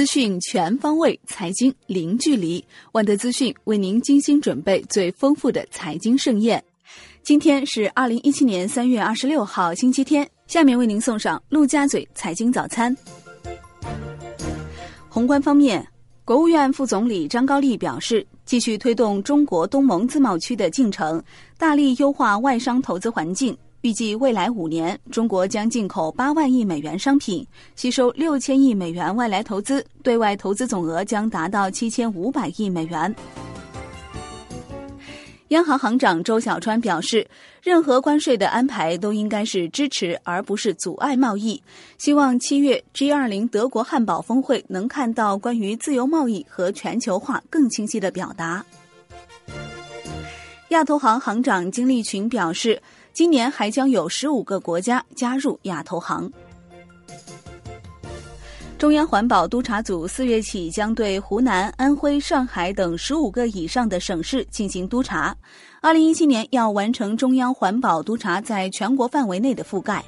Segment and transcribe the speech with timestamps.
[0.00, 2.64] 资讯全方位，财经零距离。
[2.92, 6.64] 万德资讯为您精心准备最丰富的财经盛宴。
[7.22, 10.26] 今天是二零一七年三月二十六号，星期天。
[10.46, 12.96] 下面为您送上陆家嘴财经早餐。
[15.10, 15.86] 宏观方面，
[16.24, 21.22] 国务院副总理张高丽表示，继续推动中国东盟自贸区的进程，
[21.58, 23.54] 大力优化外商投资环境。
[23.82, 33.14] 预计未来五年，中国将进口八万亿美元商品，吸收六千亿美元外来投资，对外投资总额将达到七千五百亿美元。
[35.48, 37.26] 央行行长周小川表示，
[37.62, 41.60] 任何关税的安排都应该是支持而不是阻碍贸易。
[41.96, 48.62] 希望七月 G 二零德国汉堡峰会能看到关于自由贸易和全球化更清晰的表达。
[50.68, 52.82] 亚投行行长金立群表示。
[53.12, 56.30] 今年还将有十五个国家加入亚投行。
[58.78, 65.36] 中央环保督察组四月起将对湖南、安徽、上海等十五个以上的省市进行督查，
[65.82, 70.02] 二零一七年要完成中央环保督查在全国范围内的覆盖。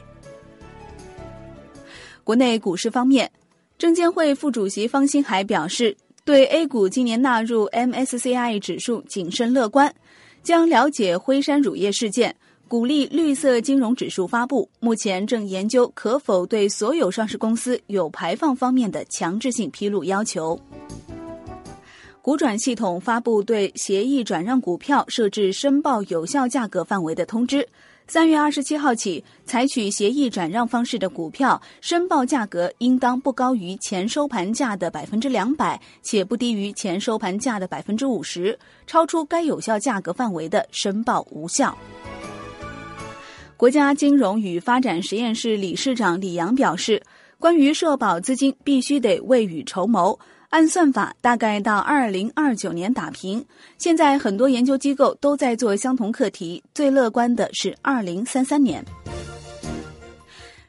[2.24, 3.30] 国内股市方面，
[3.76, 5.94] 证监会副主席方星海表示，
[6.24, 9.94] 对 A 股今年纳入 MSCI 指数谨慎乐观，
[10.42, 12.34] 将了解辉山乳业事件。
[12.72, 20.58] 鼓励绿色金融指数发布，目前正研究可否对所有上市公司有排放方面的强制性披露要求。
[22.22, 27.68] 股转系统发布对协议转让股票设置申报有效价格范围的通知，
[28.06, 41.76] 三月二十七号起，采取协议转让方式的股票申报价格应当不高于前收盘价的百分之两百，且不低于前收盘价的百分之五十，超出该有效价格范围的申报无效。
[43.56, 47.00] 国家金融与发展实验室理事长李阳表示，
[47.38, 50.18] 关于社保资金必须得未雨绸缪，
[50.50, 53.44] 按算法大概到二零二九年打平。
[53.78, 58.84] 现在很多研究机构都在做相同课题，最乐观的是二零三三年。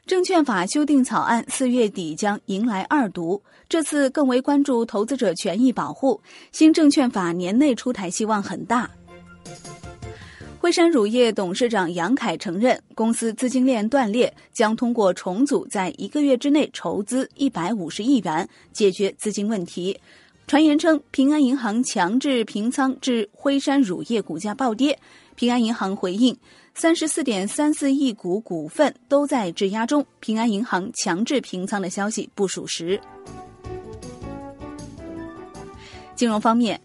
[0.06, 6.20] 证券法修订草案四月底将迎来二读，这次更为关注投资者权益保护。
[6.52, 8.88] 新证券法年内出台希望很大。
[10.64, 19.94] 辉山乳业董事长杨凯承认，公司资金链断裂，将通过重组，在一个月之内筹资一百五十亿元，解决资金问题。
[20.46, 24.98] 传言称，平安银行强制平仓致辉山乳业股价暴跌。
[25.34, 26.34] 平安银行回应，
[26.72, 32.98] 三十四点三四亿股股份都在质押中，平安银行强制平仓的消息不属实。
[36.14, 36.80] 金融方面。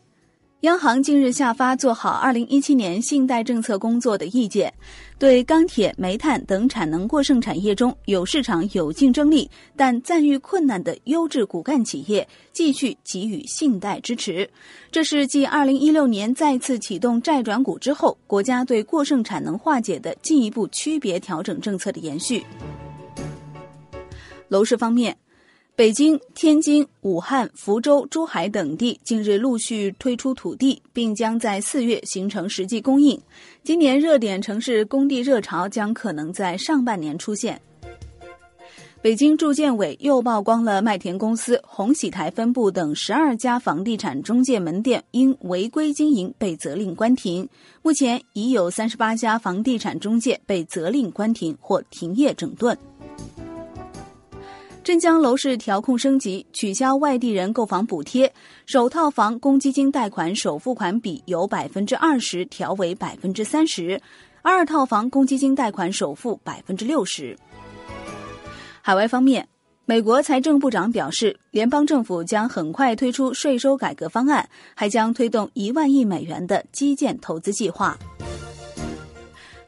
[0.61, 4.73] 央行近日下发做好二零一七年信贷政策工作的意见，
[5.17, 14.49] 对钢铁、煤炭等产能过剩产业中有市场、有竞争力但赞誉困难的优质骨干企业，继续给予信贷支持。
[14.91, 22.45] 这是继二零一六年再次启动债转股之后，国家对过剩产能化解的进一步区别调整政策的延续。
[24.49, 25.15] 楼市方面。
[25.79, 33.17] 北京、天津、武汉、福州、珠海等地近日陆续推出土地，并将在四月形成实际供应。
[33.63, 37.61] 今年热点城市供地热潮将可能在上半年出现。
[39.01, 47.47] 北京住建委又曝光了麦田公司、红喜台分部等十二家房地产中介门店因违规经营被责令关停。
[47.81, 52.77] 目前已有三十八家房地产中介被责令关停或停业整顿。
[54.89, 58.33] 镇江楼市调控升级，取消外地人购房补贴，
[58.65, 64.01] 首套房公积金贷款首付款比由百分之二十调为百分之三十，
[64.41, 67.37] 二套房公积金贷款首付百分之六十。
[68.81, 69.47] 海外方面，
[69.85, 77.95] 美国财政部长表示，联邦政府将很快推出税收改革方案，还将推动一万亿美元的基建投资计划。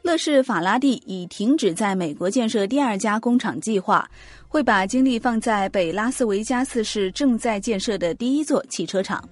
[0.02, 4.08] 乐视法拉第已停止在美国建设第二家工厂计划，
[4.48, 9.22] 会把精力放在北拉斯维加斯市正在建设的第一座汽车厂。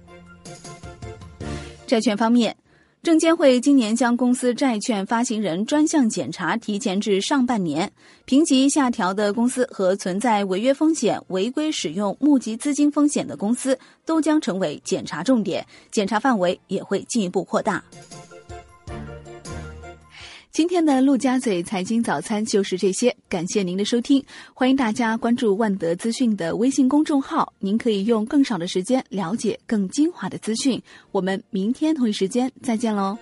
[1.85, 2.55] 债券方面，
[3.03, 7.91] 证监会今年将公司债券发行人专项检查提前至上半年，
[8.23, 17.83] 评级下调的公司和存在违约风险、违规使用募集资金风险的公司都将成为检查重点，检查范围也会进一步扩大。
[20.51, 24.21] 今天的陆家嘴财经早餐就是这些，感谢您的收听，
[24.53, 30.81] 欢迎大家关注万德资讯的微信公众号，您可以用更少的时间了解更精华的资讯。
[31.13, 33.17] 我们明天同一时间再见喽。